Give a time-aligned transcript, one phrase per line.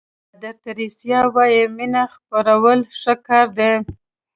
[0.29, 3.71] مادر تریسیا وایي مینه خپرول ښه کار دی.